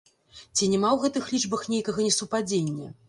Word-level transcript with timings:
Ці 0.55 0.69
няма 0.71 0.89
у 0.95 1.03
гэтых 1.03 1.29
лічбах 1.35 1.61
нейкага 1.75 1.99
несупадзення? 2.07 2.91